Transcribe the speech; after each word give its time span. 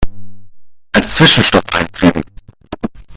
Als 0.93 1.13
Zwischenstopp 1.17 1.71
einfügen. 1.75 2.23